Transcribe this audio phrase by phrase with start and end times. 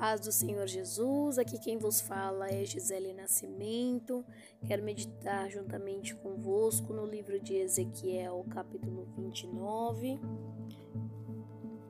[0.00, 4.24] paz do Senhor Jesus, aqui quem vos fala é Gisele Nascimento.
[4.66, 10.18] Quero meditar juntamente convosco no livro de Ezequiel, capítulo 29,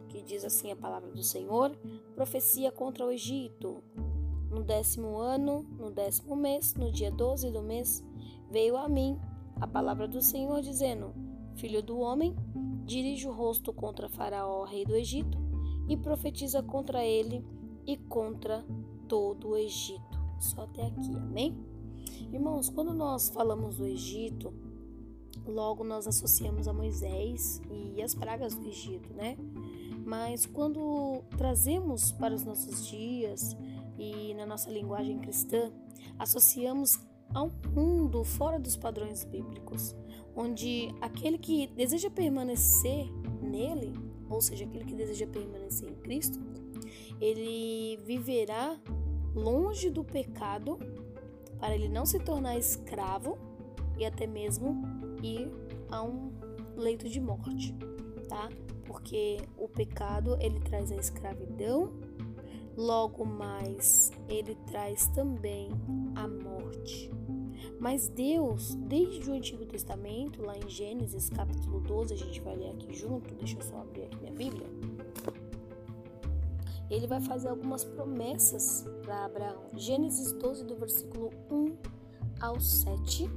[0.09, 1.71] que diz assim a palavra do Senhor:
[2.17, 3.81] Profecia contra o Egito.
[4.51, 8.03] No décimo ano, no décimo mês, no dia 12 do mês,
[8.51, 9.21] veio a mim
[9.61, 11.15] a palavra do Senhor, dizendo:
[11.55, 12.35] Filho do homem,
[12.85, 15.39] dirige o rosto contra Faraó, rei do Egito,
[15.89, 17.60] e profetiza contra ele
[17.91, 18.65] e contra
[19.09, 20.21] todo o Egito.
[20.39, 21.59] Só até aqui, amém?
[22.33, 24.55] Irmãos, quando nós falamos do Egito,
[25.45, 29.37] logo nós associamos a Moisés e as pragas do Egito, né?
[30.07, 33.57] Mas quando trazemos para os nossos dias
[33.99, 35.73] e na nossa linguagem cristã,
[36.17, 36.97] associamos
[37.35, 39.97] a um mundo fora dos padrões bíblicos,
[40.37, 43.11] onde aquele que deseja permanecer
[43.43, 43.93] nele,
[44.29, 46.39] ou seja, aquele que deseja permanecer em Cristo,
[47.21, 48.79] ele viverá
[49.35, 50.79] longe do pecado
[51.59, 53.37] para ele não se tornar escravo
[53.99, 54.83] e até mesmo
[55.23, 55.51] ir
[55.91, 56.33] a um
[56.75, 57.75] leito de morte,
[58.29, 58.49] tá?
[58.87, 61.93] Porque o pecado ele traz a escravidão,
[62.77, 65.69] logo mais ele traz também
[66.15, 67.11] a morte.
[67.79, 72.71] Mas Deus, desde o Antigo Testamento, lá em Gênesis capítulo 12, a gente vai ler
[72.71, 74.67] aqui junto, deixa eu só abrir aqui minha Bíblia
[76.91, 79.63] ele vai fazer algumas promessas para Abraão.
[79.75, 81.77] Gênesis 12, do versículo 1
[82.41, 83.31] ao 7.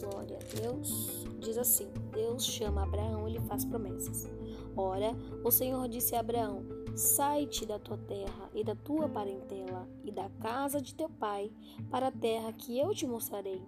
[0.00, 1.24] Glória a Deus.
[1.38, 4.28] Diz assim: Deus chama Abraão e lhe faz promessas.
[4.76, 6.64] Ora, o Senhor disse a Abraão:
[6.96, 11.52] Sai-te da tua terra e da tua parentela e da casa de teu pai
[11.90, 13.62] para a terra que eu te mostrarei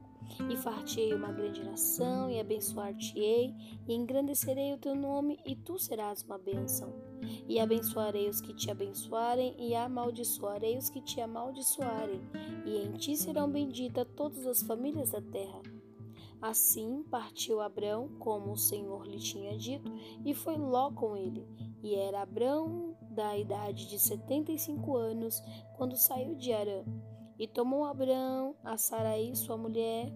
[0.48, 3.54] e fartei uma grande nação, e abençoar-te-ei,
[3.86, 6.92] e engrandecerei o teu nome, e tu serás uma bênção.
[7.48, 12.20] E abençoarei os que te abençoarem, e amaldiçoarei os que te amaldiçoarem,
[12.64, 15.62] e em ti serão benditas todas as famílias da terra.
[16.40, 19.92] Assim partiu Abrão, como o Senhor lhe tinha dito,
[20.24, 21.46] e foi Ló com ele.
[21.82, 25.40] E era Abrão da idade de setenta e cinco anos,
[25.76, 26.84] quando saiu de Arã.
[27.38, 30.12] E tomou Abraão a Saraí, sua mulher,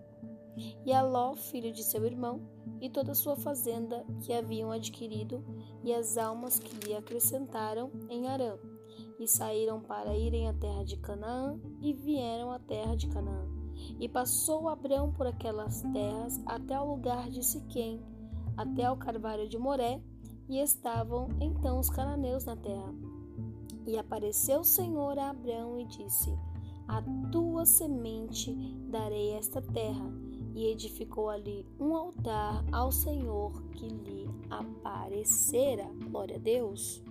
[0.84, 2.40] e a Ló, filho de seu irmão,
[2.80, 5.44] e toda a sua fazenda que haviam adquirido,
[5.82, 8.56] e as almas que lhe acrescentaram em Arã.
[9.18, 13.46] E saíram para irem à terra de Canaã, e vieram à terra de Canaã.
[14.00, 18.02] E passou Abraão por aquelas terras até o lugar de Siquém,
[18.56, 20.00] até ao carvalho de Moré,
[20.48, 22.94] e estavam então os cananeus na terra.
[23.86, 26.32] E apareceu o Senhor a Abraão e disse:
[26.88, 27.02] a
[27.32, 28.52] tua semente
[28.88, 30.25] darei esta terra.
[30.56, 35.84] E edificou ali um altar ao Senhor que lhe aparecera.
[36.10, 37.02] Glória a Deus.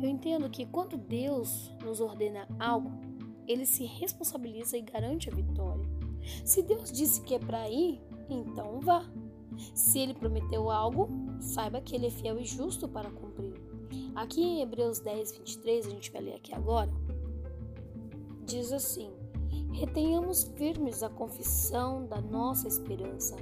[0.00, 2.90] Eu entendo que quando Deus nos ordena algo,
[3.46, 5.84] ele se responsabiliza e garante a vitória.
[6.44, 8.00] Se Deus disse que é para ir,
[8.30, 9.04] então vá.
[9.74, 11.08] Se ele prometeu algo,
[11.40, 13.60] saiba que ele é fiel e justo para cumprir.
[14.14, 16.90] Aqui em Hebreus 10, 23, a gente vai ler aqui agora
[18.44, 19.10] diz assim:
[19.74, 23.34] Retenhamos firmes a confissão da nossa esperança,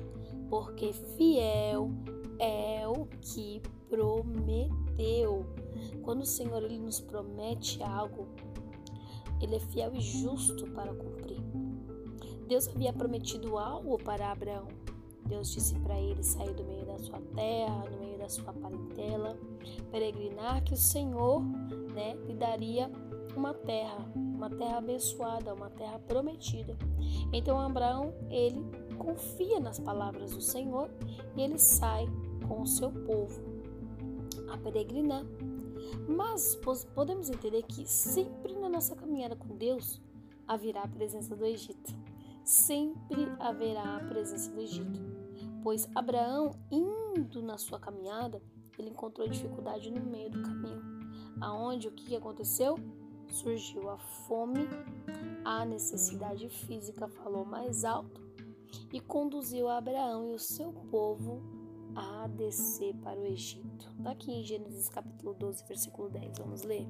[0.48, 1.90] porque fiel
[2.38, 3.60] é o que
[3.90, 5.44] prometeu.
[6.00, 8.28] Quando o Senhor ele nos promete algo,
[9.42, 11.42] ele é fiel e justo para cumprir.
[12.48, 14.68] Deus havia prometido algo para Abraão.
[15.26, 19.38] Deus disse para ele sair do meio da sua terra, no meio da sua parentela,
[19.90, 21.42] peregrinar que o Senhor,
[21.94, 22.90] né, lhe daria
[23.36, 26.76] uma terra, uma terra abençoada, uma terra prometida.
[27.32, 28.62] Então Abraão, ele
[28.98, 30.90] confia nas palavras do Senhor
[31.36, 32.06] e ele sai
[32.46, 33.40] com o seu povo
[34.52, 35.24] a peregrinar.
[36.08, 36.58] Mas
[36.94, 40.00] podemos entender que sempre na nossa caminhada com Deus
[40.46, 41.94] haverá a presença do Egito.
[42.44, 45.00] Sempre haverá a presença do Egito.
[45.62, 48.42] Pois Abraão, indo na sua caminhada,
[48.78, 50.82] ele encontrou dificuldade no meio do caminho.
[51.40, 52.76] Aonde o que aconteceu?
[53.32, 54.68] Surgiu a fome,
[55.44, 58.20] a necessidade física falou mais alto
[58.92, 61.42] e conduziu Abraão e o seu povo
[61.94, 63.90] a descer para o Egito.
[63.98, 66.38] Está aqui em Gênesis capítulo 12, versículo 10.
[66.38, 66.86] Vamos ler.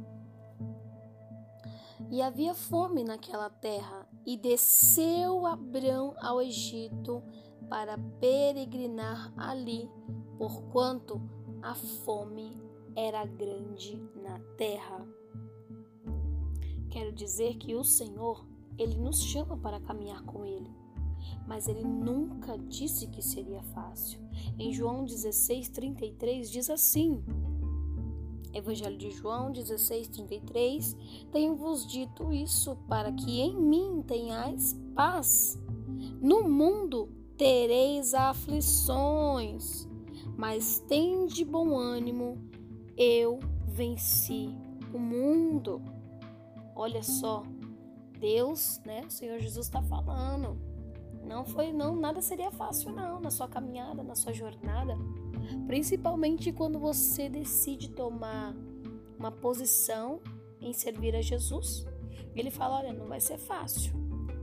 [2.11, 7.23] E havia fome naquela terra, e desceu Abrão ao Egito
[7.69, 9.89] para peregrinar ali,
[10.37, 11.23] porquanto
[11.63, 12.61] a fome
[12.95, 15.22] era grande na terra.
[16.93, 18.47] Quero dizer que o Senhor,
[18.79, 20.71] ele nos chama para caminhar com ele,
[21.47, 24.21] mas ele nunca disse que seria fácil.
[24.59, 27.25] Em João 16:33 diz assim:
[28.53, 30.95] Evangelho de João 16, 33.
[31.33, 35.59] Tenho-vos dito isso para que em mim tenhais paz.
[36.21, 39.89] No mundo tereis aflições,
[40.37, 42.37] mas tende bom ânimo,
[42.99, 44.55] eu venci
[44.93, 45.81] o mundo.
[46.75, 47.43] Olha só,
[48.19, 49.03] Deus, né?
[49.07, 50.59] O Senhor Jesus está falando.
[51.25, 54.97] Não foi, não, nada seria fácil não na sua caminhada, na sua jornada.
[55.67, 58.55] Principalmente quando você decide tomar
[59.19, 60.21] uma posição
[60.61, 61.87] em servir a Jesus.
[62.35, 63.93] Ele fala: olha, não vai ser fácil.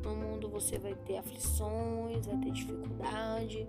[0.03, 3.67] No mundo você vai ter aflições, vai ter dificuldade,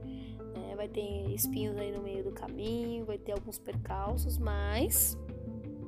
[0.55, 0.75] né?
[0.77, 5.19] vai ter espinhos aí no meio do caminho, vai ter alguns percalços, mas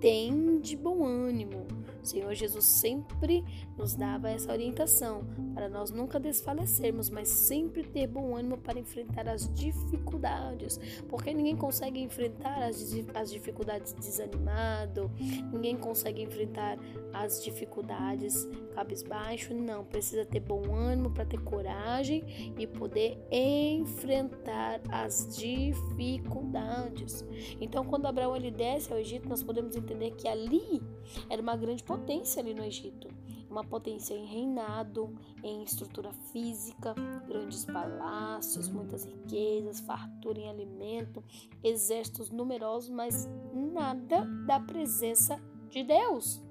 [0.01, 1.67] tem de bom ânimo.
[2.03, 3.45] O Senhor Jesus sempre
[3.77, 9.29] nos dava essa orientação para nós nunca desfalecermos, mas sempre ter bom ânimo para enfrentar
[9.29, 10.79] as dificuldades,
[11.09, 15.11] porque ninguém consegue enfrentar as, as dificuldades desanimado,
[15.53, 16.79] ninguém consegue enfrentar
[17.13, 25.37] as dificuldades cabisbaixo, não, precisa ter bom ânimo para ter coragem e poder enfrentar as
[25.37, 27.25] dificuldades.
[27.61, 30.83] Então, quando Abraão ele desce ao Egito, nós podemos entender que ali
[31.29, 33.09] era uma grande potência ali no Egito.
[33.51, 36.95] Uma potência em reinado, em estrutura física,
[37.27, 41.23] grandes palácios, muitas riquezas, fartura em alimento,
[41.63, 45.39] exércitos numerosos, mas nada da presença
[45.69, 46.43] de Deus.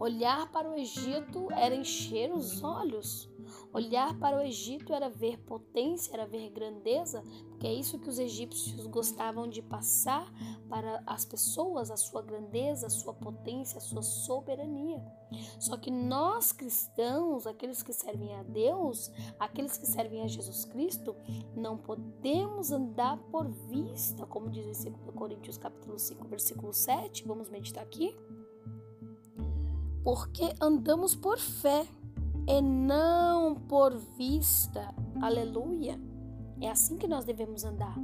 [0.00, 3.29] Olhar para o Egito era encher os olhos.
[3.72, 8.18] Olhar para o Egito era ver potência, era ver grandeza, porque é isso que os
[8.18, 10.32] egípcios gostavam de passar
[10.68, 15.02] para as pessoas, a sua grandeza, a sua potência, a sua soberania.
[15.58, 21.14] Só que nós cristãos, aqueles que servem a Deus, aqueles que servem a Jesus Cristo,
[21.54, 27.26] não podemos andar por vista, como diz em 2 Coríntios capítulo 5, versículo 7.
[27.26, 28.16] Vamos meditar aqui
[30.02, 31.86] porque andamos por fé
[32.50, 34.92] e não por vista.
[35.22, 36.00] Aleluia.
[36.60, 37.96] É assim que nós devemos andar.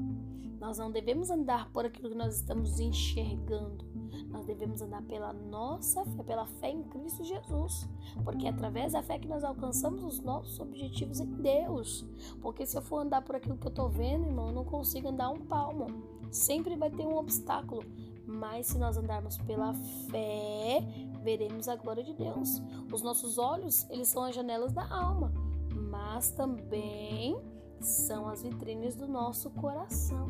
[0.60, 3.84] Nós não devemos andar por aquilo que nós estamos enxergando.
[4.28, 7.88] Nós devemos andar pela nossa fé, pela fé em Cristo Jesus.
[8.22, 12.06] Porque é através da fé que nós alcançamos os nossos objetivos em Deus.
[12.40, 15.08] Porque se eu for andar por aquilo que eu estou vendo, irmão, eu não consigo
[15.08, 15.87] andar um palmo.
[16.31, 17.82] Sempre vai ter um obstáculo.
[18.26, 19.72] Mas se nós andarmos pela
[20.10, 20.84] fé,
[21.26, 22.62] veremos a glória de Deus.
[22.93, 25.32] Os nossos olhos, eles são as janelas da alma,
[25.90, 27.37] mas também
[27.81, 30.28] são as vitrines do nosso coração.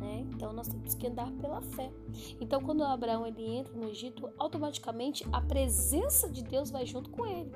[0.00, 0.26] Né?
[0.34, 1.92] Então nós temos que andar pela fé.
[2.40, 7.24] Então quando Abraão ele entra no Egito, automaticamente a presença de Deus vai junto com
[7.24, 7.52] ele.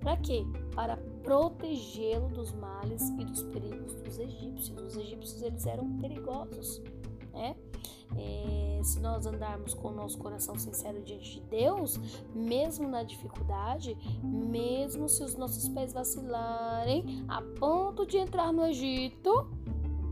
[0.00, 0.46] Para quê?
[0.74, 4.82] Para protegê-lo dos males e dos perigos dos egípcios.
[4.82, 6.82] Os egípcios eles eram perigosos,
[7.34, 7.54] né?
[8.16, 11.98] É, se nós andarmos com o nosso coração sincero diante de Deus,
[12.34, 19.48] mesmo na dificuldade, mesmo se os nossos pés vacilarem a ponto de entrar no Egito,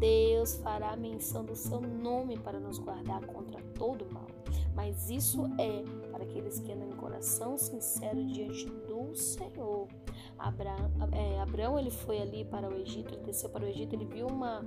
[0.03, 4.27] Deus fará menção do seu nome para nos guardar contra todo mal.
[4.75, 9.87] Mas isso é para aqueles que andam em coração sincero diante do Senhor.
[10.37, 14.07] Abraão, é, Abraão ele foi ali para o Egito, ele desceu para o Egito, ele
[14.07, 14.67] viu uma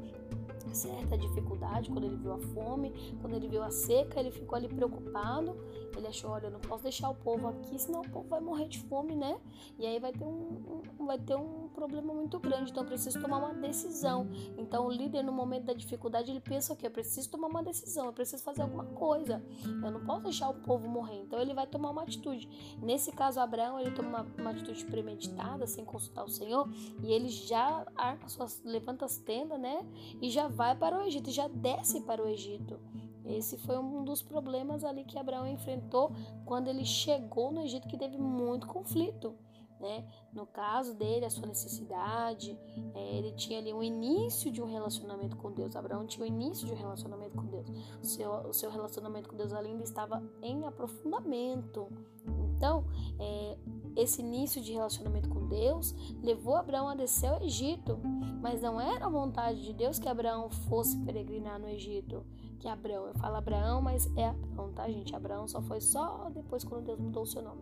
[0.76, 2.92] certa dificuldade quando ele viu a fome,
[3.22, 5.56] quando ele viu a seca, ele ficou ali preocupado.
[5.96, 8.68] Ele achou, olha, eu não posso deixar o povo aqui, senão o povo vai morrer
[8.68, 9.40] de fome, né?
[9.80, 12.72] E aí vai ter um, um vai ter um problema muito grande.
[12.72, 14.28] Então eu preciso tomar uma decisão.
[14.58, 16.88] Então o líder no momento da dificuldade ele pensa o quê?
[16.88, 19.42] Eu preciso tomar uma decisão, eu preciso fazer alguma coisa.
[19.64, 21.22] Eu não posso deixar o povo morrer.
[21.22, 22.50] Então ele vai tomar uma atitude.
[22.82, 26.70] Nesse caso Abraão ele toma uma, uma atitude premeditada, sem consultar o Senhor,
[27.02, 29.86] e ele já arma suas levanta as tendas, né?
[30.22, 32.80] E já vai para o Egito, já desce para o Egito.
[33.26, 36.12] Esse foi um dos problemas ali que Abraão enfrentou
[36.46, 39.36] quando ele chegou no Egito, que teve muito conflito.
[39.80, 40.08] Né?
[40.34, 42.58] No caso dele, a sua necessidade,
[42.94, 45.76] é, ele tinha ali um início de um relacionamento com Deus.
[45.76, 47.68] Abraão tinha o um início de um relacionamento com Deus.
[48.02, 51.90] O seu, o seu relacionamento com Deus ainda estava em aprofundamento.
[52.56, 52.86] Então,
[53.20, 53.58] é,
[53.96, 58.00] esse início de relacionamento com Deus levou Abraão a descer ao Egito,
[58.42, 62.26] mas não era a vontade de Deus que Abraão fosse peregrinar no Egito.
[62.60, 65.16] Que Abraão, eu falo Abraão, mas é Abraão, tá, gente?
[65.16, 67.62] Abraão só foi só depois quando Deus mudou o seu nome.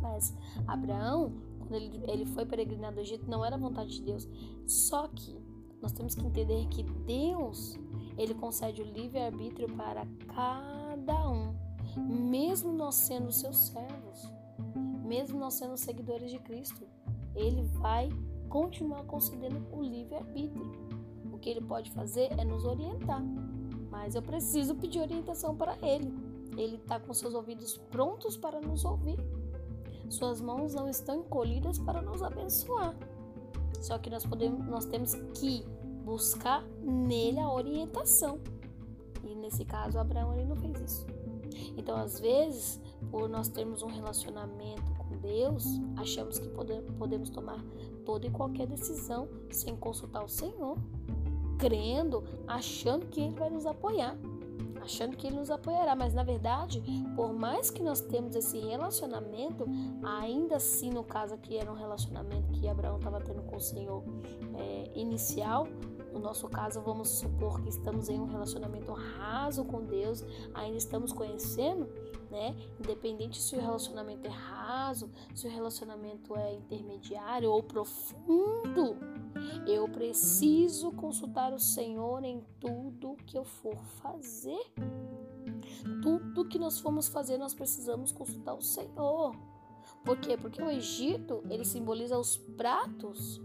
[0.00, 0.34] Mas
[0.66, 4.28] Abraão, quando ele, ele foi peregrinar no Egito, não era a vontade de Deus.
[4.66, 5.40] Só que
[5.80, 7.78] nós temos que entender que Deus,
[8.16, 11.54] ele concede o livre-arbítrio para cada um
[11.96, 14.30] mesmo nós sendo seus servos,
[15.04, 16.86] mesmo nós sendo seguidores de Cristo,
[17.34, 18.08] ele vai
[18.48, 20.72] continuar concedendo o livre-arbítrio.
[21.32, 23.22] O que ele pode fazer é nos orientar,
[23.90, 26.12] mas eu preciso pedir orientação para ele.
[26.56, 29.18] Ele está com seus ouvidos prontos para nos ouvir.
[30.10, 32.94] Suas mãos não estão encolhidas para nos abençoar.
[33.80, 35.64] Só que nós, podemos, nós temos que
[36.04, 38.38] buscar nele a orientação.
[39.24, 41.06] E nesse caso, Abraão ele não fez isso.
[41.76, 42.80] Então, às vezes,
[43.10, 45.64] por nós termos um relacionamento com Deus,
[45.96, 46.48] achamos que
[46.98, 47.62] podemos tomar
[48.04, 50.76] toda e qualquer decisão sem consultar o Senhor,
[51.58, 54.18] crendo, achando que Ele vai nos apoiar
[54.82, 56.82] achando que ele nos apoiará, mas na verdade,
[57.14, 59.64] por mais que nós temos esse relacionamento,
[60.02, 64.02] ainda assim, no caso aqui era um relacionamento que Abraão estava tendo com o Senhor
[64.58, 65.66] é, inicial,
[66.12, 71.12] no nosso caso, vamos supor que estamos em um relacionamento raso com Deus, ainda estamos
[71.12, 71.88] conhecendo,
[72.30, 72.54] né?
[72.78, 78.96] Independente se o relacionamento é raso, se o relacionamento é intermediário ou profundo,
[79.66, 84.72] eu preciso consultar o Senhor em tudo que eu for fazer.
[86.02, 89.34] Tudo que nós formos fazer, nós precisamos consultar o Senhor.
[90.04, 90.36] Por quê?
[90.36, 93.40] Porque o Egito, ele simboliza os pratos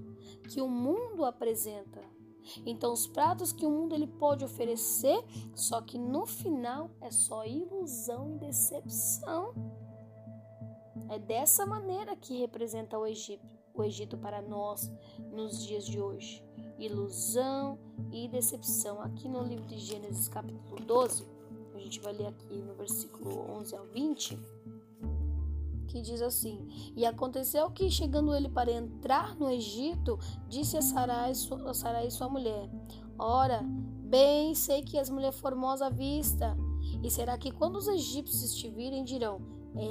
[0.49, 2.16] que o mundo apresenta.
[2.65, 5.23] Então, os pratos que o mundo ele pode oferecer,
[5.55, 9.53] só que no final é só ilusão e decepção.
[11.09, 14.91] É dessa maneira que representa o Egito o Egito para nós
[15.31, 16.43] nos dias de hoje.
[16.79, 17.77] Ilusão
[18.11, 18.99] e decepção.
[19.01, 21.27] Aqui no livro de Gênesis, capítulo 12,
[21.75, 24.39] a gente vai ler aqui no versículo 11 ao 20,
[25.87, 31.31] que diz assim: E aconteceu que, chegando ele para entrar no Egito, disse a Sarai,
[31.31, 32.69] a Sarai sua mulher:
[33.17, 36.55] Ora, bem sei que és mulher formosa à vista.
[37.03, 39.39] E será que quando os egípcios te virem, dirão: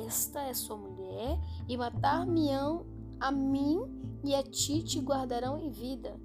[0.06, 1.38] Esta é sua mulher,
[1.68, 2.86] e matar-me-ão
[3.18, 3.80] a mim
[4.24, 6.18] e a ti te guardarão em vida.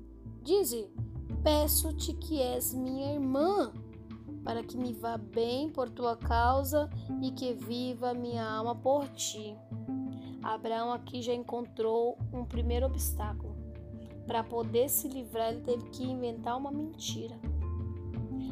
[0.44, 0.90] Dize:
[1.44, 3.74] Peço-te que és minha irmã,
[4.44, 6.90] para que me vá bem por tua causa
[7.22, 9.56] e que viva minha alma por ti.
[10.42, 13.56] Abraão aqui já encontrou um primeiro obstáculo.
[14.26, 17.36] Para poder se livrar, ele teve que inventar uma mentira.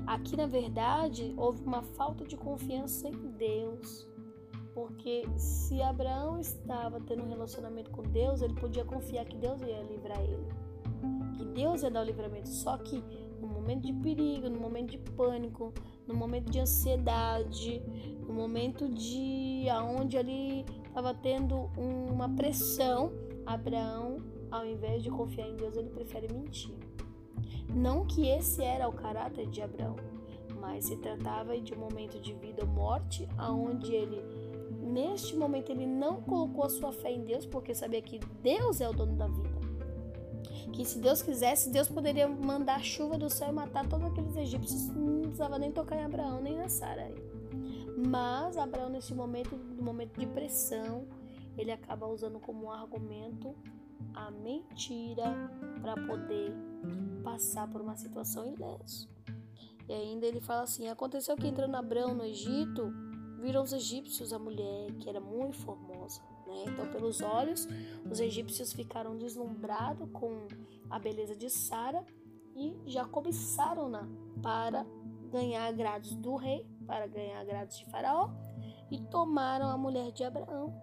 [0.05, 4.07] Aqui, na verdade, houve uma falta de confiança em Deus.
[4.73, 9.83] Porque se Abraão estava tendo um relacionamento com Deus, ele podia confiar que Deus ia
[9.83, 10.47] livrar ele.
[11.37, 12.49] Que Deus ia dar o livramento.
[12.49, 13.03] Só que
[13.41, 15.73] no momento de perigo, no momento de pânico,
[16.07, 17.81] no momento de ansiedade,
[18.27, 23.11] no momento de aonde ele estava tendo uma pressão,
[23.45, 24.17] Abraão,
[24.51, 26.75] ao invés de confiar em Deus, ele prefere mentir.
[27.73, 29.95] Não que esse era o caráter de Abraão,
[30.59, 34.21] mas se tratava de um momento de vida ou morte, aonde ele
[34.89, 38.89] neste momento ele não colocou a sua fé em Deus porque sabia que Deus é
[38.89, 39.58] o dono da vida.
[40.73, 44.87] Que se Deus quisesse, Deus poderia mandar chuva do céu e matar todos aqueles egípcios.
[44.87, 47.11] Não precisava nem tocar em Abraão nem na Sara.
[48.07, 51.05] Mas Abraão, nesse momento, no momento de pressão,
[51.57, 53.53] ele acaba usando como argumento
[54.13, 56.53] a mentira para poder
[57.23, 59.09] passar por uma situação ileso.
[59.87, 62.93] E ainda ele fala assim: aconteceu que entrando Abraão no Egito,
[63.41, 65.88] viram os egípcios a mulher, que era muito formosa.
[66.49, 66.63] Né?
[66.67, 67.67] Então, pelos olhos,
[68.09, 70.47] os egípcios ficaram deslumbrados com
[70.89, 72.03] a beleza de Sara
[72.55, 74.07] e já cobiçaram-na
[74.41, 74.85] para
[75.31, 78.29] ganhar agrados do rei, para ganhar agrados de Faraó,
[78.89, 80.73] e tomaram a mulher de Abraão.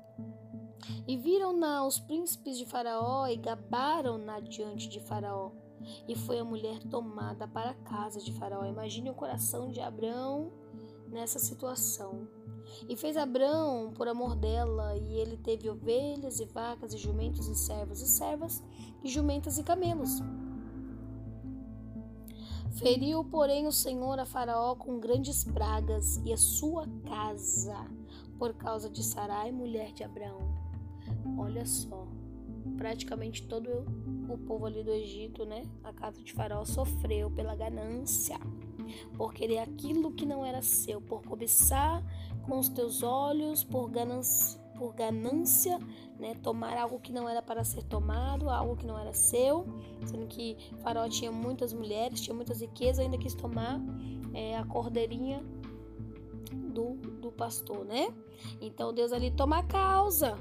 [1.07, 5.51] E viram-na os príncipes de Faraó e gabaram-na diante de Faraó.
[6.07, 8.65] E foi a mulher tomada para a casa de Faraó.
[8.65, 10.53] Imagine o coração de Abraão
[11.09, 12.29] nessa situação.
[12.89, 17.55] E fez Abrão por amor dela, e ele teve ovelhas e vacas e jumentos e
[17.55, 18.63] servos e servas,
[19.03, 20.21] e jumentas e camelos.
[22.73, 27.87] Feriu, porém, o Senhor a Faraó com grandes pragas e a sua casa,
[28.39, 30.41] por causa de Sarai, mulher de Abraão.
[31.39, 32.07] Olha só,
[32.77, 33.85] praticamente todo
[34.29, 35.63] o povo ali do Egito, né?
[35.85, 38.39] A casa de Faraó sofreu pela ganância
[39.17, 42.03] por querer aquilo que não era seu, por cobiçar
[42.47, 45.79] com os teus olhos, por ganância, por ganância
[46.19, 49.67] né, tomar algo que não era para ser tomado, algo que não era seu,
[50.05, 53.81] sendo que Faraó tinha muitas mulheres, tinha muitas riquezas, ainda quis tomar
[54.33, 55.43] é, a cordeirinha
[56.53, 58.09] do, do pastor, né?
[58.61, 60.39] Então Deus ali toma a causa,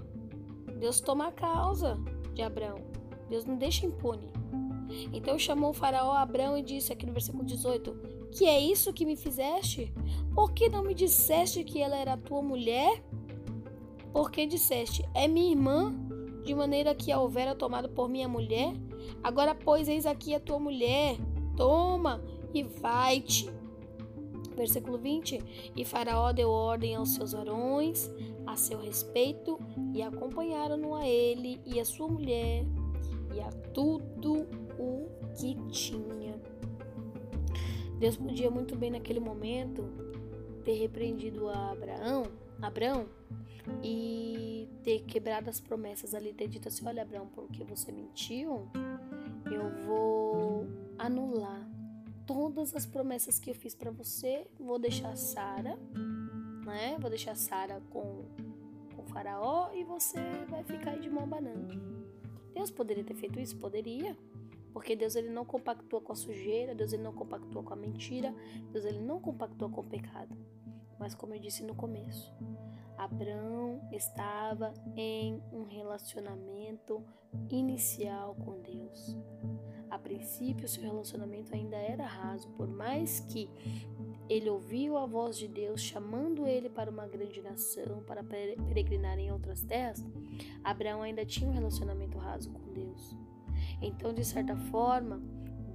[0.79, 1.97] Deus toma a causa
[2.35, 2.81] de Abraão,
[3.29, 4.29] Deus não deixa impune.
[5.11, 8.91] Então chamou o faraó a Abraão e disse aqui no versículo 18: que é isso
[8.91, 9.93] que me fizeste?
[10.33, 13.01] Por que não me disseste que ela era tua mulher?
[14.11, 15.95] Porque disseste, é minha irmã,
[16.43, 18.73] de maneira que a houvera tomado por minha mulher?
[19.23, 21.15] Agora, pois, eis aqui a tua mulher,
[21.55, 22.21] toma
[22.53, 23.49] e vai-te.
[24.53, 28.11] Versículo 20: E Faraó deu ordem aos seus varões
[28.45, 29.59] a seu respeito
[29.93, 32.65] e acompanharam-no a ele e a sua mulher
[33.33, 34.47] e a tudo
[34.77, 36.39] o que tinha.
[37.99, 39.83] Deus podia muito bem naquele momento
[40.63, 42.23] ter repreendido a Abraão,
[42.61, 43.05] Abraão
[43.83, 48.67] e ter quebrado as promessas ali, ter dito assim: Olha, Abraão, porque você mentiu,
[49.51, 51.67] eu vou anular
[52.25, 55.77] todas as promessas que eu fiz para você, vou deixar Sara,
[56.65, 56.97] né?
[56.99, 58.25] Vou deixar Sara com
[58.95, 60.19] com Faraó e você
[60.49, 62.05] vai ficar de mão banando.
[62.53, 64.17] Deus poderia ter feito isso, poderia,
[64.71, 68.33] porque Deus ele não compactua com a sujeira, Deus ele não compactua com a mentira,
[68.71, 70.35] Deus ele não compactua com o pecado.
[70.97, 72.33] Mas como eu disse no começo,
[72.97, 77.03] Abraão estava em um relacionamento
[77.49, 79.17] inicial com Deus.
[79.89, 83.49] A princípio, seu relacionamento ainda era raso, por mais que
[84.29, 89.31] ele ouviu a voz de Deus chamando ele para uma grande nação, para peregrinar em
[89.31, 90.03] outras terras.
[90.63, 93.15] Abraão ainda tinha um relacionamento raso com Deus.
[93.81, 95.21] Então, de certa forma,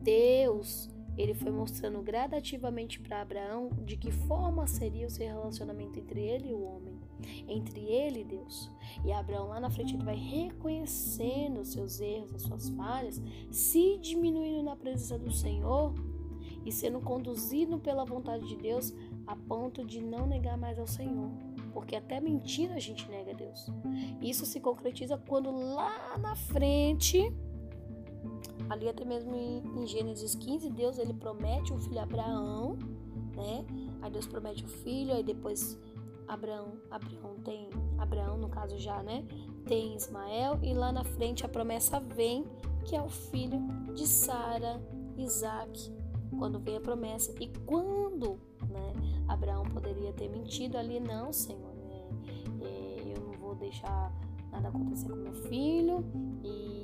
[0.03, 6.21] Deus ele foi mostrando gradativamente para Abraão de que forma seria o seu relacionamento entre
[6.21, 6.99] ele e o homem,
[7.47, 8.71] entre ele e Deus.
[9.05, 13.99] E Abraão lá na frente ele vai reconhecendo os seus erros, as suas falhas, se
[13.99, 15.93] diminuindo na presença do Senhor
[16.65, 18.93] e sendo conduzido pela vontade de Deus
[19.27, 21.31] a ponto de não negar mais ao Senhor.
[21.73, 23.67] Porque até mentindo a gente nega a Deus.
[24.21, 27.33] Isso se concretiza quando lá na frente
[28.69, 32.79] ali até mesmo em, Gênesis 15, Deus ele promete um filho a Abraão,
[33.35, 33.65] né?
[34.01, 35.79] Aí Deus promete o filho, aí depois
[36.29, 39.25] Abraão, Abraão tem, Abraão no caso já, né?
[39.67, 42.45] Tem Ismael e lá na frente a promessa vem
[42.85, 43.61] que é o filho
[43.95, 44.81] de Sara,
[45.17, 45.93] Isaac,
[46.41, 48.95] quando vem a promessa e quando, né?
[49.29, 52.09] Abraão poderia ter mentido ali, não, Senhor, né?
[52.63, 54.11] É, eu não vou deixar
[54.51, 56.03] nada acontecer com meu filho
[56.43, 56.81] e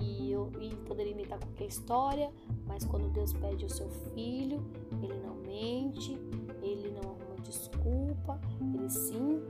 [0.00, 2.30] e, eu, e poderia imitar qualquer história,
[2.66, 4.64] mas quando Deus pede o seu filho,
[5.02, 6.18] ele não mente,
[6.62, 8.40] ele não arruma desculpa,
[8.74, 9.40] ele sim,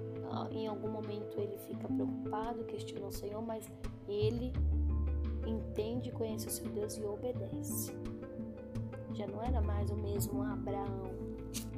[0.51, 3.67] em algum momento ele fica preocupado, questiona o Senhor, mas
[4.07, 4.53] ele
[5.47, 7.93] entende, conhece o seu Deus e obedece.
[9.15, 11.13] Já não era mais o mesmo Abraão,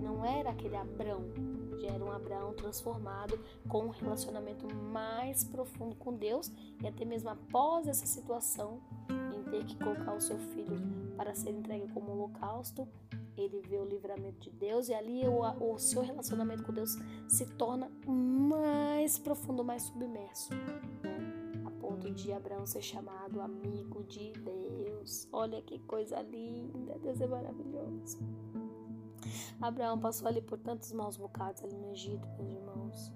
[0.01, 1.23] não era aquele Abrão,
[1.79, 6.51] já era um Abraão transformado com um relacionamento mais profundo com Deus
[6.83, 8.81] e até mesmo após essa situação
[9.37, 10.81] em ter que colocar o seu filho
[11.17, 12.89] para ser entregue como holocausto,
[13.37, 16.97] ele vê o livramento de Deus e ali o, o seu relacionamento com Deus
[17.29, 21.16] se torna mais profundo, mais submerso, né?
[22.13, 25.29] De Abraão ser chamado amigo de Deus.
[25.33, 28.19] Olha que coisa linda, Deus é maravilhoso.
[29.61, 33.13] Abraão passou ali por tantos maus bocados ali no Egito, meus irmãos.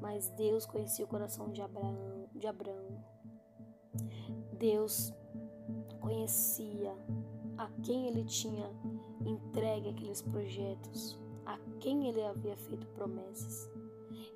[0.00, 3.04] Mas Deus conhecia o coração de Abraão, de Abraão.
[4.58, 5.12] Deus
[6.00, 6.94] conhecia
[7.56, 8.70] a quem ele tinha
[9.24, 13.71] entregue aqueles projetos, a quem ele havia feito promessas.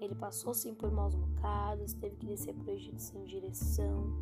[0.01, 4.13] Ele passou sim por maus bocados, teve que descer para o Egito sem direção.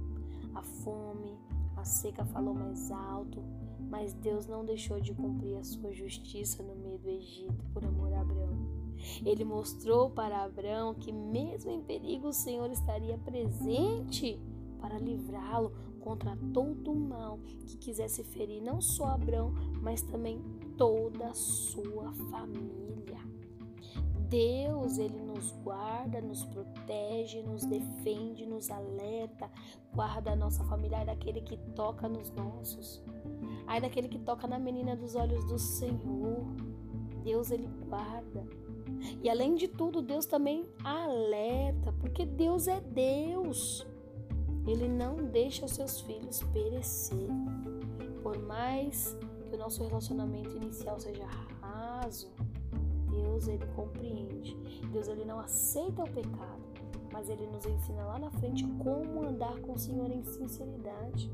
[0.54, 1.36] A fome,
[1.76, 3.42] a seca falou mais alto,
[3.90, 8.12] mas Deus não deixou de cumprir a sua justiça no meio do Egito por amor
[8.12, 8.84] a Abraão.
[9.24, 14.40] Ele mostrou para Abraão que, mesmo em perigo, o Senhor estaria presente
[14.80, 20.40] para livrá-lo contra todo o mal que quisesse ferir não só Abraão, mas também
[20.76, 23.03] toda a sua família.
[24.34, 29.48] Deus, ele nos guarda, nos protege, nos defende, nos alerta,
[29.94, 33.00] guarda a nossa família daquele que toca nos nossos.
[33.64, 36.44] Ai daquele que toca na menina dos olhos do Senhor.
[37.22, 38.44] Deus ele guarda.
[39.22, 43.86] E além de tudo, Deus também alerta, porque Deus é Deus.
[44.66, 47.28] Ele não deixa os seus filhos perecer.
[48.20, 49.16] Por mais
[49.48, 51.24] que o nosso relacionamento inicial seja
[51.60, 52.32] raso,
[53.34, 54.56] Deus ele compreende.
[54.92, 56.62] Deus ele não aceita o pecado,
[57.12, 61.28] mas ele nos ensina lá na frente como andar com o Senhor em sinceridade.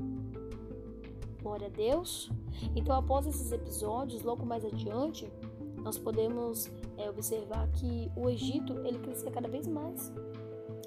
[1.43, 2.31] Glória a Deus.
[2.75, 5.31] Então, após esses episódios, logo mais adiante,
[5.77, 10.11] nós podemos é, observar que o Egito ele crescia cada vez mais.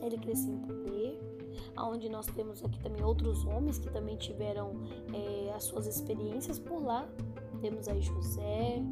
[0.03, 1.20] Ele crescia em poder,
[1.77, 4.72] aonde nós temos aqui também outros homens que também tiveram
[5.12, 7.09] é, as suas experiências por lá.
[7.61, 8.83] Temos aí José,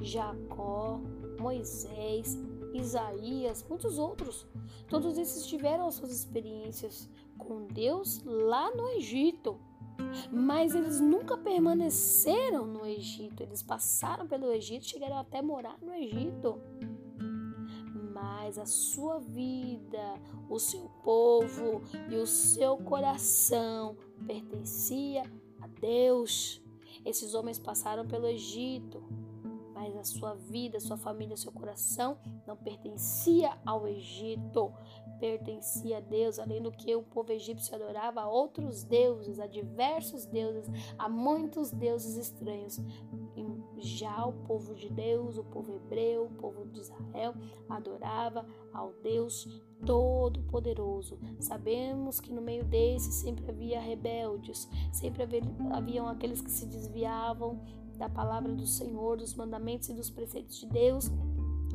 [0.00, 1.00] Jacó,
[1.42, 2.38] Moisés,
[2.72, 4.46] Isaías, muitos outros.
[4.88, 9.58] Todos esses tiveram as suas experiências com Deus lá no Egito.
[10.30, 13.42] Mas eles nunca permaneceram no Egito.
[13.42, 16.60] Eles passaram pelo Egito, chegaram até morar no Egito.
[18.14, 20.14] Mas a sua vida,
[20.48, 25.24] o seu povo e o seu coração pertencia
[25.60, 26.62] a Deus.
[27.04, 29.02] Esses homens passaram pelo Egito,
[30.02, 34.72] a sua vida, sua família, seu coração não pertencia ao Egito,
[35.18, 40.26] pertencia a Deus, além do que o povo egípcio adorava a outros deuses, a diversos
[40.26, 42.80] deuses, a muitos deuses estranhos.
[43.78, 47.34] Já o povo de Deus, o povo hebreu, o povo de Israel,
[47.68, 49.48] adorava ao Deus
[49.84, 51.18] Todo-Poderoso.
[51.40, 55.24] Sabemos que no meio desse sempre havia rebeldes, sempre
[55.72, 57.60] haviam aqueles que se desviavam
[58.02, 61.08] da palavra do Senhor, dos mandamentos e dos preceitos de Deus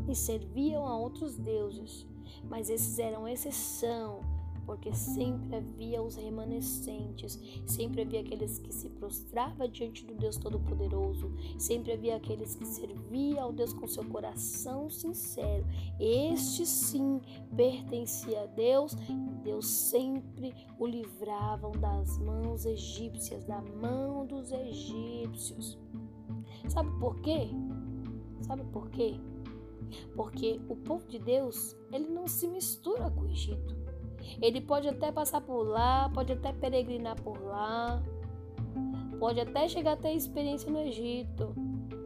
[0.10, 2.06] e serviam a outros deuses.
[2.50, 4.20] Mas esses eram exceção,
[4.66, 11.32] porque sempre havia os remanescentes, sempre havia aqueles que se prostravam diante do Deus Todo-Poderoso,
[11.58, 15.66] sempre havia aqueles que serviam ao Deus com seu coração sincero.
[15.98, 17.22] Este sim
[17.56, 25.80] pertencia a Deus, e Deus sempre o livravam das mãos egípcias, da mão dos egípcios.
[26.68, 27.50] Sabe por quê?
[28.42, 29.20] Sabe por quê?
[30.16, 33.76] Porque o povo de Deus, ele não se mistura com o Egito.
[34.42, 38.04] Ele pode até passar por lá, pode até peregrinar por lá,
[39.20, 41.56] pode até chegar a ter experiência no Egito,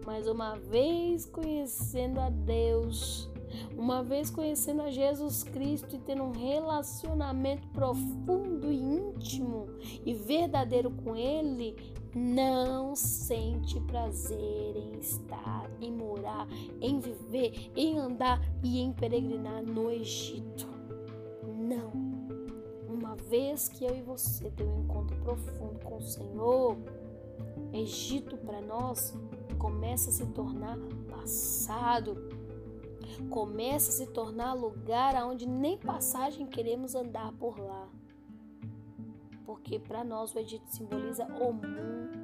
[0.06, 3.31] mas uma vez conhecendo a Deus,
[3.78, 9.68] uma vez conhecendo a Jesus Cristo e tendo um relacionamento profundo e íntimo
[10.06, 11.76] e verdadeiro com Ele,
[12.16, 16.48] não sente prazer em estar, em morar,
[16.82, 20.68] em viver, em andar e em peregrinar no Egito.
[21.44, 21.92] Não.
[22.88, 26.78] Uma vez que eu e você tem um encontro profundo com o Senhor,
[27.74, 29.14] Egito para nós
[29.58, 30.78] começa a se tornar
[31.10, 32.16] passado,
[33.30, 37.88] começa a se tornar lugar aonde nem passagem queremos andar por lá
[39.52, 42.22] porque para nós o Egito simboliza o mundo.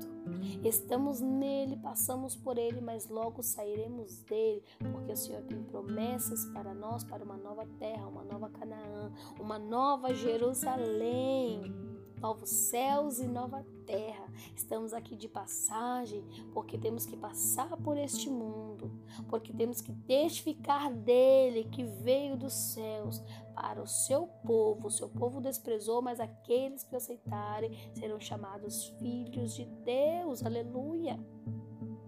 [0.64, 6.74] Estamos nele, passamos por ele, mas logo sairemos dele, porque o Senhor tem promessas para
[6.74, 11.74] nós, para uma nova terra, uma nova Canaã, uma nova Jerusalém
[12.20, 14.28] novos céus e nova terra.
[14.56, 18.92] Estamos aqui de passagem porque temos que passar por este mundo,
[19.30, 23.22] porque temos que testificar dele que veio dos céus
[23.54, 24.88] para o seu povo.
[24.88, 30.44] O seu povo desprezou, mas aqueles que aceitarem serão chamados filhos de Deus.
[30.44, 31.20] Aleluia!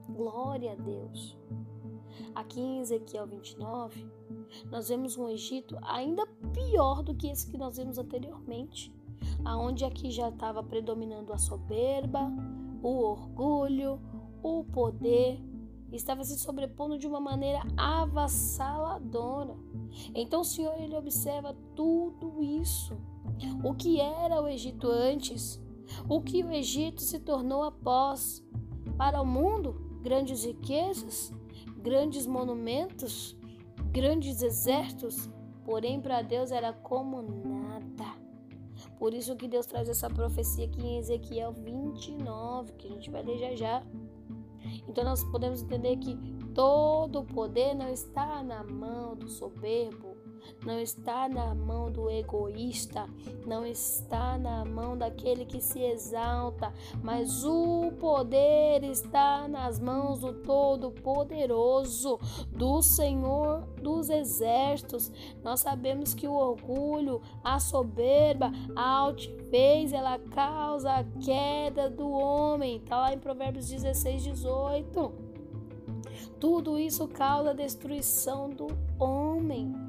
[0.09, 1.37] Glória a Deus.
[2.35, 4.05] Aqui em Ezequiel 29,
[4.65, 8.93] nós vemos um Egito ainda pior do que esse que nós vimos anteriormente
[9.43, 12.31] aonde aqui já estava predominando a soberba,
[12.81, 13.99] o orgulho,
[14.41, 15.41] o poder,
[15.91, 19.55] estava se sobrepondo de uma maneira avassaladora.
[20.13, 22.97] Então o Senhor ele observa tudo isso.
[23.63, 25.61] O que era o Egito antes,
[26.07, 28.43] o que o Egito se tornou após.
[28.97, 31.31] Para o mundo, grandes riquezas,
[31.77, 33.37] grandes monumentos,
[33.91, 35.29] grandes exércitos,
[35.63, 37.68] porém para Deus era como nada.
[38.99, 43.23] Por isso que Deus traz essa profecia aqui em Ezequiel 29, que a gente vai
[43.23, 43.83] ler já já.
[44.87, 46.17] Então nós podemos entender que
[46.53, 50.17] todo o poder não está na mão do soberbo,
[50.65, 53.07] não está na mão do egoísta,
[53.45, 56.73] não está na mão daquele que se exalta,
[57.03, 62.19] mas o poder está nas mãos do Todo-Poderoso,
[62.51, 65.11] do Senhor dos Exércitos.
[65.43, 72.77] Nós sabemos que o orgulho, a soberba, a altivez, ela causa a queda do homem.
[72.77, 75.29] Está lá em Provérbios 16, 18.
[76.39, 79.88] Tudo isso causa a destruição do homem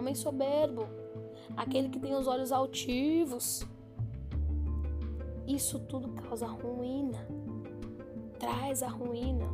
[0.00, 0.88] homem soberbo,
[1.56, 3.64] aquele que tem os olhos altivos.
[5.46, 7.26] Isso tudo causa ruína,
[8.38, 9.46] traz a ruína.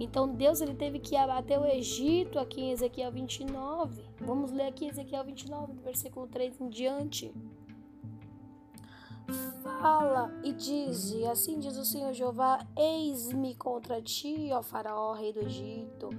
[0.00, 4.02] Então Deus ele teve que abater o Egito aqui em Ezequiel 29.
[4.20, 7.32] Vamos ler aqui Ezequiel 29, do versículo 3 em diante.
[9.64, 15.40] Fala e diz: Assim diz o Senhor Jeová: Eis-me contra ti, ó Faraó, rei do
[15.40, 16.10] Egito,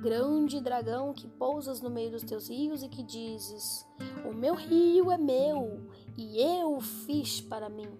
[0.00, 3.84] grande dragão que pousas no meio dos teus rios e que dizes:
[4.24, 7.98] O meu rio é meu e eu o fiz para mim.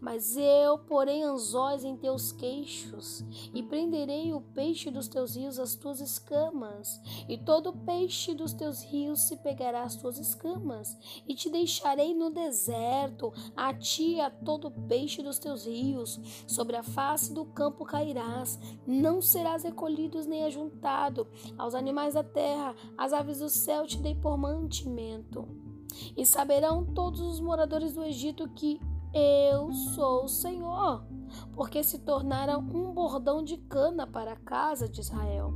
[0.00, 5.74] Mas eu porei anzóis em teus queixos, e prenderei o peixe dos teus rios às
[5.74, 11.50] tuas escamas, e todo peixe dos teus rios se pegará às tuas escamas, e te
[11.50, 17.44] deixarei no deserto, a ti a todo peixe dos teus rios, sobre a face do
[17.44, 21.26] campo cairás, não serás recolhido nem ajuntado,
[21.58, 25.46] aos animais da terra, às aves do céu te dei por mantimento.
[26.16, 28.80] E saberão todos os moradores do Egito que
[29.14, 31.04] eu sou o Senhor,
[31.54, 35.54] porque se tornaram um bordão de cana para a casa de Israel.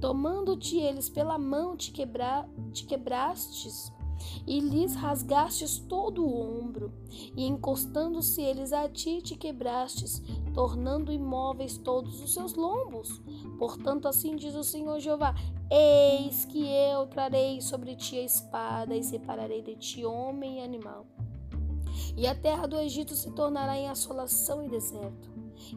[0.00, 3.90] Tomando-te eles pela mão, te, quebra, te quebrastes
[4.46, 6.92] e lhes rasgastes todo o ombro,
[7.36, 13.22] e encostando-se eles a ti, te quebrastes, tornando imóveis todos os seus lombos.
[13.58, 15.34] Portanto, assim diz o Senhor Jeová:
[15.70, 21.06] Eis que eu trarei sobre ti a espada e separarei de ti homem e animal
[22.16, 25.30] e a terra do Egito se tornará em assolação e deserto.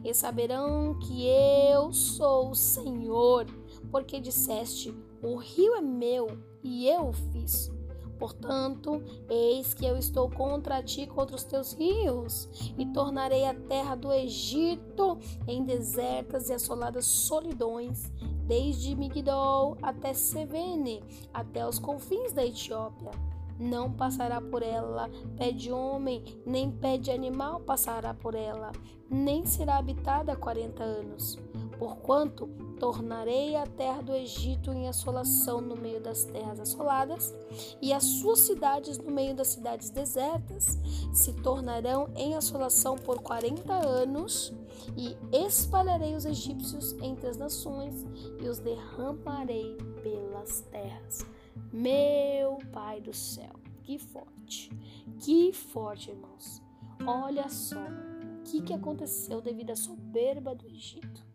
[0.04, 3.46] E saberão que eu sou o Senhor,
[3.90, 7.70] porque disseste: O rio é meu e eu o fiz.
[8.18, 13.96] Portanto, eis que eu estou contra ti, contra os teus rios, e tornarei a terra
[13.96, 15.18] do Egito
[15.48, 18.12] em desertas e assoladas solidões,
[18.46, 21.02] desde Migdol até Sevene,
[21.34, 23.10] até os confins da Etiópia
[23.58, 25.10] não passará por ela.
[25.36, 28.72] Pé de homem, nem pé de animal passará por ela,
[29.10, 31.38] nem será habitada há quarenta anos.
[31.78, 37.34] Porquanto tornarei a terra do Egito em assolação no meio das terras assoladas,
[37.80, 40.78] e as suas cidades no meio das cidades desertas
[41.12, 44.52] se tornarão em assolação por quarenta anos,
[44.96, 48.04] e espalharei os egípcios entre as nações
[48.40, 51.24] e os derramarei pelas terras.
[51.72, 54.70] Meu Pai do céu, que forte,
[55.18, 56.62] que forte, irmãos.
[57.06, 61.26] Olha só o que, que aconteceu devido à soberba do Egito.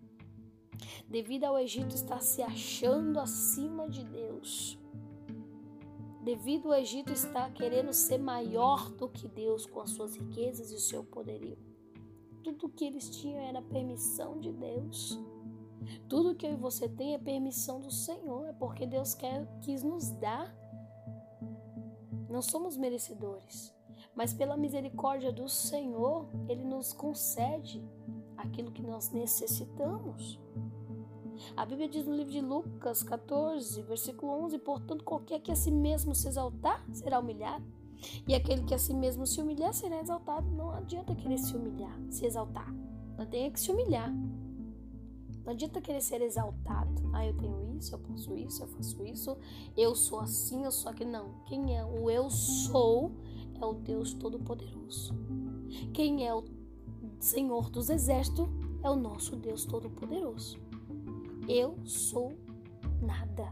[1.10, 4.78] Devido ao Egito estar se achando acima de Deus.
[6.22, 10.76] Devido ao Egito estar querendo ser maior do que Deus com as suas riquezas e
[10.76, 11.58] o seu poderio.
[12.44, 15.20] Tudo que eles tinham era permissão de Deus.
[16.08, 19.84] Tudo que eu e você tem é permissão do Senhor, é porque Deus quer, quis
[19.84, 20.56] nos dar.
[22.30, 23.74] Não somos merecedores,
[24.16, 27.84] mas pela misericórdia do Senhor, Ele nos concede
[28.38, 30.40] aquilo que nós necessitamos.
[31.56, 35.72] A Bíblia diz no livro de Lucas 14, versículo 11: Portanto, qualquer que a si
[35.72, 37.66] mesmo se exaltar será humilhado,
[38.28, 40.50] e aquele que a si mesmo se humilhar será exaltado.
[40.52, 42.74] Não adianta querer se humilhar, se exaltar.
[43.18, 44.12] Não tem que se humilhar.
[45.48, 47.10] Não adianta querer ser exaltado.
[47.14, 49.38] Ah, eu tenho isso, eu posso isso, eu faço isso,
[49.78, 51.10] eu sou assim, eu sou aquilo.
[51.10, 51.36] Não.
[51.46, 53.14] Quem é o eu sou
[53.58, 55.14] é o Deus Todo-Poderoso.
[55.94, 56.44] Quem é o
[57.18, 58.46] Senhor dos Exércitos
[58.84, 60.60] é o nosso Deus Todo-Poderoso.
[61.48, 62.34] Eu sou
[63.02, 63.50] nada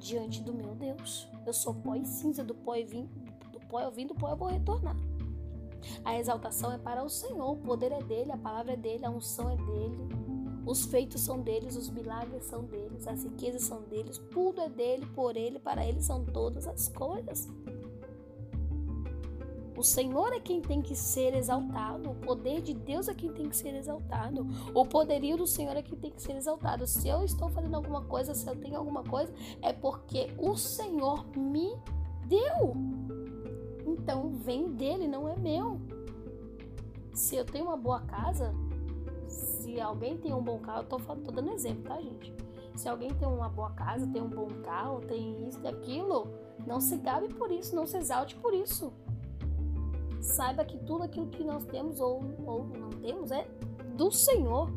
[0.00, 1.28] diante do meu Deus.
[1.46, 3.08] Eu sou pó e cinza, do pó, e vim,
[3.52, 4.96] do pó eu vim, do pó eu vou retornar.
[6.04, 9.10] A exaltação é para o Senhor, o poder é dele, a palavra é dele, a
[9.10, 10.21] unção é dele.
[10.64, 15.06] Os feitos são deles, os milagres são deles, as riquezas são deles, tudo é dele,
[15.14, 17.48] por ele, para ele são todas as coisas.
[19.76, 23.48] O Senhor é quem tem que ser exaltado, o poder de Deus é quem tem
[23.48, 26.86] que ser exaltado, o poderio do Senhor é quem tem que ser exaltado.
[26.86, 31.26] Se eu estou fazendo alguma coisa, se eu tenho alguma coisa, é porque o Senhor
[31.36, 31.74] me
[32.26, 32.74] deu.
[33.84, 35.80] Então vem dele, não é meu.
[37.12, 38.54] Se eu tenho uma boa casa,
[39.62, 42.34] se alguém tem um bom carro, eu tô, tô dando exemplo, tá, gente?
[42.74, 46.26] Se alguém tem uma boa casa, tem um bom carro, tem isso e aquilo,
[46.66, 48.92] não se gabe por isso, não se exalte por isso.
[50.20, 53.46] Saiba que tudo aquilo que nós temos ou, ou não temos é
[53.96, 54.68] do Senhor.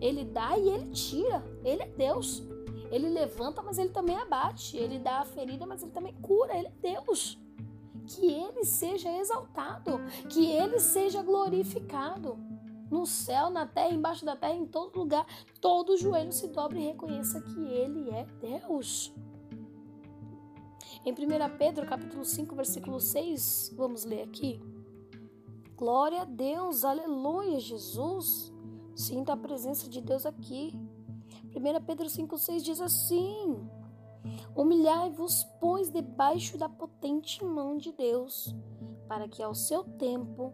[0.00, 1.42] Ele dá e ele tira.
[1.64, 2.42] Ele é Deus.
[2.90, 4.76] Ele levanta, mas ele também abate.
[4.76, 6.56] Ele dá a ferida, mas ele também cura.
[6.56, 7.38] Ele é Deus.
[8.06, 12.38] Que ele seja exaltado, que ele seja glorificado
[12.90, 15.26] no céu, na terra, embaixo da terra, em todo lugar,
[15.60, 19.12] todo joelho se dobre e reconheça que Ele é Deus.
[21.04, 24.60] Em 1 Pedro, capítulo 5, versículo 6, vamos ler aqui.
[25.76, 28.52] Glória a Deus, aleluia, Jesus.
[28.94, 30.72] Sinta a presença de Deus aqui.
[31.54, 33.68] 1 Pedro 5,6 diz assim:
[34.54, 38.54] Humilhai-vos, pois, debaixo da potente mão de Deus,
[39.06, 40.52] para que ao seu tempo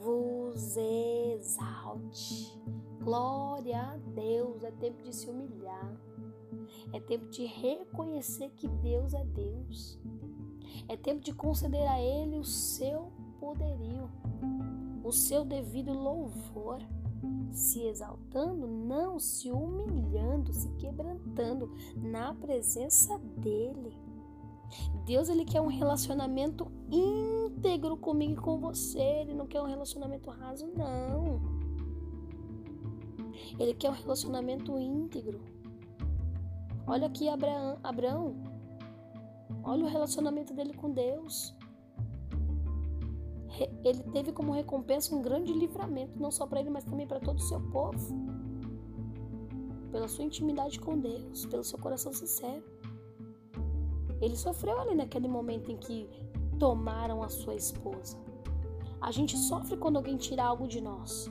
[0.00, 2.58] vos exalte.
[3.02, 5.94] Glória a Deus, é tempo de se humilhar.
[6.92, 9.98] É tempo de reconhecer que Deus é Deus.
[10.88, 14.10] É tempo de conceder a Ele o seu poderio,
[15.04, 16.78] o seu devido louvor,
[17.52, 23.96] se exaltando, não se humilhando, se quebrantando na presença dele.
[25.04, 30.30] Deus ele quer um relacionamento íntegro comigo e com você, ele não quer um relacionamento
[30.30, 31.40] raso não.
[33.58, 35.40] Ele quer um relacionamento íntegro.
[36.86, 38.36] Olha aqui Abraão, Abraão.
[39.62, 41.54] Olha o relacionamento dele com Deus
[43.84, 47.38] ele teve como recompensa um grande livramento, não só para ele, mas também para todo
[47.38, 48.14] o seu povo.
[49.90, 52.64] Pela sua intimidade com Deus, pelo seu coração sincero.
[54.20, 56.08] Ele sofreu ali naquele momento em que
[56.58, 58.18] tomaram a sua esposa.
[59.00, 61.30] A gente sofre quando alguém tira algo de nós.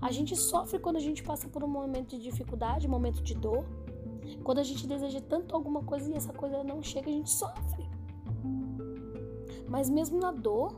[0.00, 3.34] A gente sofre quando a gente passa por um momento de dificuldade, um momento de
[3.34, 3.64] dor.
[4.42, 7.86] Quando a gente deseja tanto alguma coisa e essa coisa não chega, a gente sofre.
[9.68, 10.72] Mas mesmo na dor,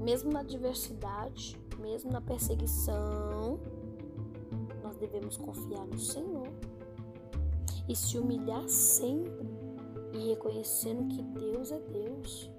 [0.00, 3.58] mesmo na adversidade, mesmo na perseguição,
[4.82, 6.48] nós devemos confiar no Senhor
[7.88, 9.51] e se humilhar sempre
[10.12, 12.50] e reconhecendo que Deus é Deus,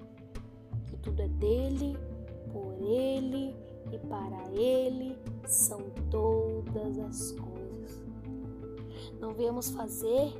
[0.87, 1.97] que tudo é dele,
[2.51, 3.55] por ele
[3.91, 8.03] e para ele são todas as coisas.
[9.19, 10.33] Não viemos fazer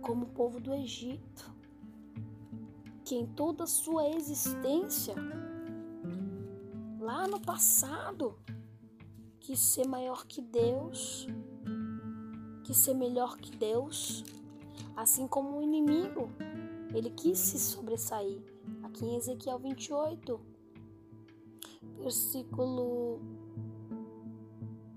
[0.00, 1.60] como o povo do Egito
[3.10, 5.16] que em toda a sua existência,
[7.00, 8.38] lá no passado,
[9.40, 11.26] quis ser maior que Deus,
[12.62, 14.22] quis ser melhor que Deus,
[14.96, 16.30] assim como o inimigo,
[16.94, 18.42] ele quis se sobressair.
[18.82, 20.40] Aqui em Ezequiel 28,
[21.98, 23.20] versículo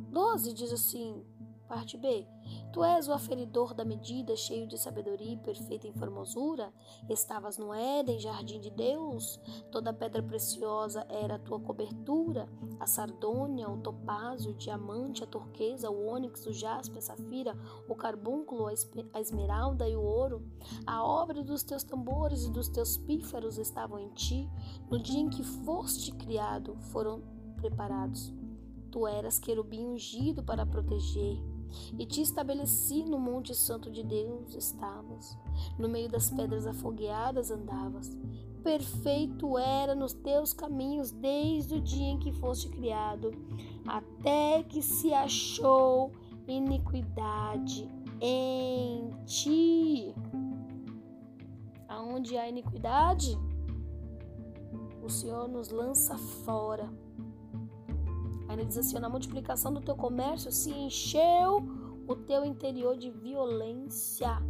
[0.10, 1.24] 12 diz assim:
[1.68, 2.28] Parte B.
[2.74, 6.74] Tu és o aferidor da medida, cheio de sabedoria e perfeita em formosura?
[7.08, 9.40] Estavas no Éden, jardim de Deus?
[9.72, 15.92] Toda pedra preciosa era a tua cobertura: a sardônia, o topázio, o diamante, a turquesa,
[15.92, 17.56] o ônix, o jaspe, a safira,
[17.88, 20.44] o carbúnculo, a esmeralda e o ouro.
[20.88, 24.50] A obra dos teus tambores e dos teus pífaros estavam em ti.
[24.90, 27.22] No dia em que foste criado, foram
[27.56, 28.34] preparados.
[28.90, 31.53] Tu eras querubim ungido para proteger
[31.98, 35.38] e te estabeleci no monte santo de Deus estavas,
[35.78, 38.10] no meio das pedras afogueadas andavas.
[38.64, 43.32] Perfeito era nos teus caminhos desde o dia em que foste criado,
[43.86, 46.12] até que se achou
[46.48, 47.90] iniquidade
[48.22, 50.16] em ti.
[51.90, 53.38] Aonde há iniquidade,
[55.04, 56.90] o Senhor nos lança fora
[58.54, 61.64] ele diz assim: na multiplicação do teu comércio se encheu
[62.08, 64.42] o teu interior de violência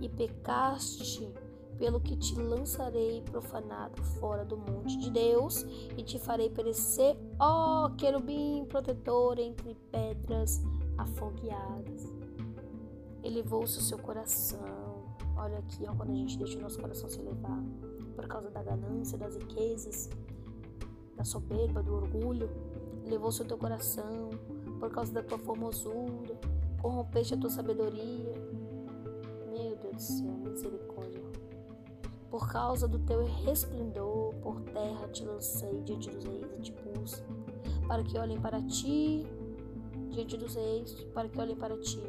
[0.00, 1.32] e pecaste,
[1.76, 5.64] pelo que te lançarei profanado fora do monte de Deus
[5.96, 10.60] e te farei perecer, ó querubim protetor entre pedras
[10.96, 12.12] afogueadas.
[13.22, 15.06] Elevou-se o seu coração.
[15.36, 17.62] Olha aqui, ó, quando a gente deixa o nosso coração se elevar
[18.16, 20.10] por causa da ganância, das riquezas,
[21.16, 22.50] da soberba, do orgulho
[23.08, 24.30] levou-se o teu coração
[24.78, 26.38] por causa da tua formosura,
[26.80, 28.34] corrompeste a tua sabedoria.
[29.50, 31.22] Meu Deus do céu, misericórdia.
[32.30, 37.22] Por causa do teu resplendor, por terra te lancei diante dos reis e te pus,
[37.86, 39.26] para que olhem para ti,
[40.10, 42.02] diante dos reis, para que olhem para ti.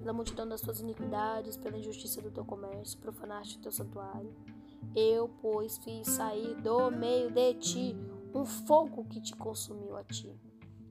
[0.00, 4.32] Pela multidão das tuas iniquidades, pela injustiça do teu comércio, profanaste o teu santuário.
[4.96, 7.96] Eu, pois, fiz sair do meio de ti
[8.38, 10.32] um fogo que te consumiu a ti,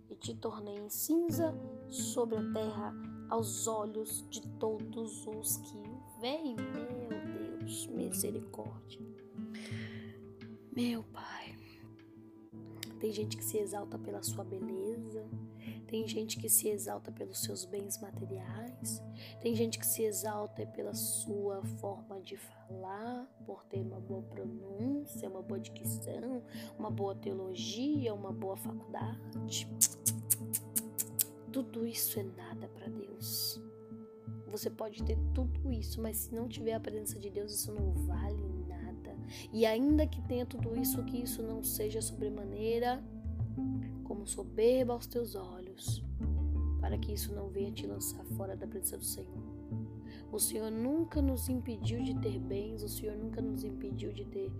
[0.09, 1.53] e te tornei em cinza
[1.87, 2.93] sobre a terra
[3.29, 5.77] aos olhos de todos os que
[6.19, 6.55] veem.
[6.55, 9.01] Meu Deus, misericórdia.
[10.75, 11.46] Meu Pai,
[12.99, 15.25] tem gente que se exalta pela sua beleza,
[15.87, 19.01] tem gente que se exalta pelos seus bens materiais,
[19.41, 25.29] tem gente que se exalta pela sua forma de falar, por ter uma boa pronúncia,
[25.29, 26.43] uma boa dicção,
[26.77, 29.67] uma boa teologia, uma boa faculdade.
[31.51, 33.61] Tudo isso é nada para Deus.
[34.47, 37.93] Você pode ter tudo isso, mas se não tiver a presença de Deus, isso não
[37.93, 38.56] vale.
[39.51, 43.03] E ainda que tenha tudo isso, que isso não seja sobremaneira
[44.03, 46.03] como soberba aos teus olhos,
[46.79, 49.47] para que isso não venha te lançar fora da presença do Senhor.
[50.31, 54.51] O Senhor nunca nos impediu de ter bens, o Senhor nunca nos impediu de ter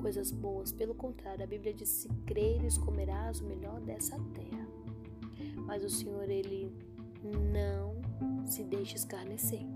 [0.00, 0.70] coisas boas.
[0.70, 4.68] Pelo contrário, a Bíblia diz: se creres, comerás o melhor dessa terra.
[5.66, 6.72] Mas o Senhor, ele
[7.52, 7.96] não
[8.46, 9.66] se deixa escarnecer.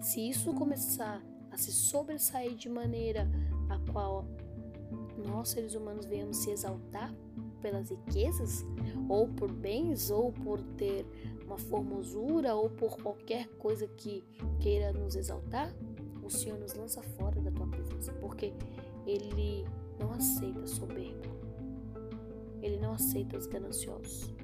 [0.00, 3.28] Se isso começar a se sobressair de maneira
[3.68, 4.24] a qual
[5.26, 7.14] nós seres humanos venhamos se exaltar
[7.60, 8.64] pelas riquezas,
[9.08, 11.04] ou por bens, ou por ter
[11.44, 14.24] uma formosura, ou por qualquer coisa que
[14.60, 15.74] queira nos exaltar,
[16.22, 18.52] o Senhor nos lança fora da tua presença, porque
[19.06, 19.64] Ele
[19.98, 21.28] não aceita soberbo,
[22.62, 24.34] Ele não aceita os gananciosos,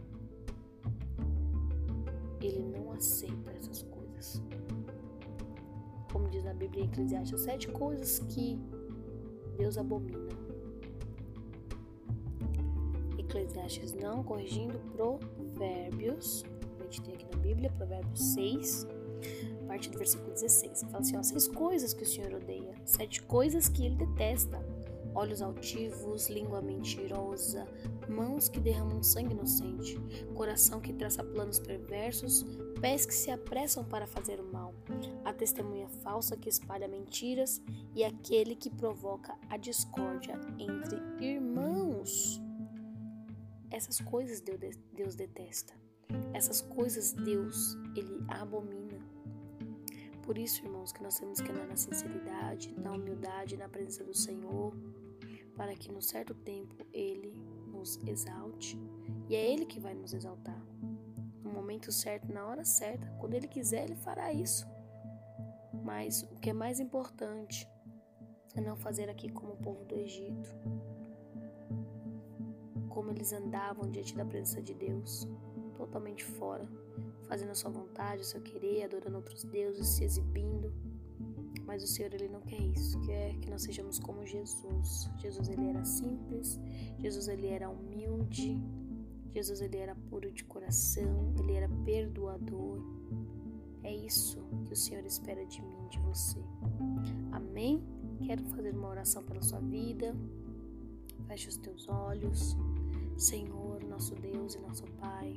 [2.40, 4.42] Ele não aceita essas coisas.
[6.10, 8.58] Como diz na Bíblia em Eclesiastes, sete coisas que
[9.56, 10.28] Deus abomina.
[13.18, 16.44] Eclesiastes não corrigindo provérbios.
[16.80, 18.86] A gente tem aqui na Bíblia, provérbios 6,
[19.66, 20.82] parte do versículo 16.
[20.82, 24.64] Fala assim, ó, seis coisas que o Senhor odeia, sete coisas que ele detesta.
[25.14, 27.66] Olhos altivos, língua mentirosa,
[28.08, 29.96] mãos que derramam sangue inocente,
[30.34, 32.44] coração que traça planos perversos,
[32.80, 34.74] pés que se apressam para fazer o mal,
[35.24, 37.62] a testemunha falsa que espalha mentiras
[37.94, 42.40] e aquele que provoca a discórdia entre irmãos.
[43.70, 44.42] Essas coisas
[44.92, 45.74] Deus detesta.
[46.32, 48.84] Essas coisas Deus ele abomina.
[50.22, 54.14] Por isso, irmãos, que nós temos que andar na sinceridade, na humildade, na presença do
[54.14, 54.72] Senhor,
[55.54, 57.33] para que no certo tempo Ele
[57.84, 58.80] nos exalte.
[59.28, 60.60] E é Ele que vai nos exaltar.
[61.42, 64.66] No momento certo, na hora certa, quando Ele quiser, Ele fará isso.
[65.82, 67.68] Mas o que é mais importante
[68.54, 70.48] é não fazer aqui como o povo do Egito,
[72.88, 75.28] como eles andavam diante da presença de Deus,
[75.76, 76.66] totalmente fora,
[77.28, 80.72] fazendo a sua vontade, o seu querer, adorando outros deuses, se exibindo.
[81.74, 85.10] Mas o Senhor ele não quer isso, quer que nós sejamos como Jesus.
[85.18, 86.60] Jesus ele era simples,
[87.00, 88.62] Jesus ele era humilde,
[89.32, 92.78] Jesus ele era puro de coração, ele era perdoador.
[93.82, 96.38] É isso que o Senhor espera de mim, de você.
[97.32, 97.82] Amém?
[98.24, 100.14] Quero fazer uma oração pela sua vida.
[101.26, 102.56] Feche os teus olhos.
[103.16, 105.36] Senhor, nosso Deus e nosso Pai,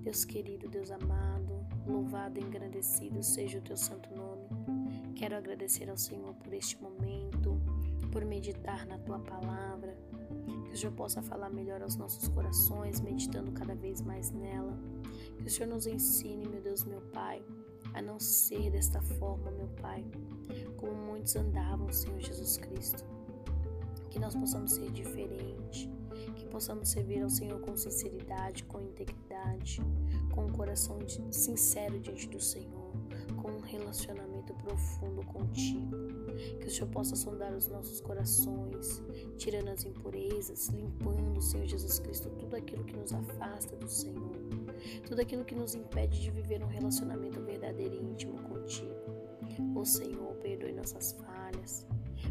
[0.00, 4.19] Deus querido, Deus amado, louvado e engrandecido seja o teu santo nome.
[5.20, 7.60] Quero agradecer ao Senhor por este momento,
[8.10, 9.94] por meditar na tua palavra,
[10.64, 14.74] que o Senhor possa falar melhor aos nossos corações, meditando cada vez mais nela.
[15.36, 17.42] Que o Senhor nos ensine, meu Deus, meu Pai,
[17.92, 20.02] a não ser desta forma, meu Pai,
[20.78, 23.04] como muitos andavam, Senhor Jesus Cristo.
[24.08, 25.86] Que nós possamos ser diferentes
[26.34, 29.82] que possamos servir ao Senhor com sinceridade, com integridade,
[30.34, 30.98] com um coração
[31.30, 32.92] sincero diante do Senhor,
[33.42, 35.96] com um relacionamento profundo contigo.
[36.60, 39.02] Que o Senhor possa sondar os nossos corações,
[39.36, 44.36] tirando as impurezas, limpando, Senhor Jesus Cristo, tudo aquilo que nos afasta do Senhor,
[45.06, 48.94] tudo aquilo que nos impede de viver um relacionamento verdadeiro e íntimo contigo.
[49.76, 51.86] Ó Senhor, perdoe nossas falhas,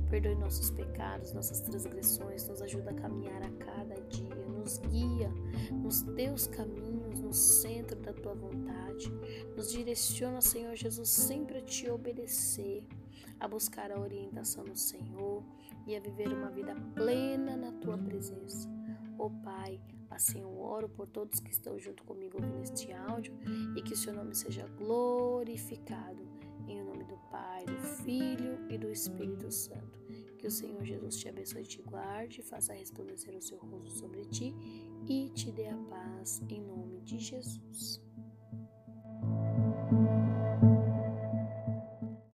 [0.10, 5.32] Perdoe nossos pecados, nossas transgressões, nos ajuda a caminhar a cada dia, nos guia
[5.72, 9.12] nos teus caminhos, no centro da tua vontade.
[9.56, 12.84] Nos direciona, Senhor Jesus, sempre a te obedecer,
[13.40, 15.44] a buscar a orientação do Senhor
[15.88, 18.70] e a viver uma vida plena na tua presença.
[19.18, 23.34] Ó oh, Pai, assim eu oro por todos que estão junto comigo ouvindo este áudio
[23.76, 26.28] e que o seu nome seja glorificado.
[26.68, 30.00] Em nome do Pai, do Filho e do Espírito Santo.
[30.38, 34.24] Que o Senhor Jesus te abençoe e te guarde, faça resplandecer o seu rosto sobre
[34.26, 34.54] ti
[35.08, 38.02] e te dê a paz em nome de Jesus.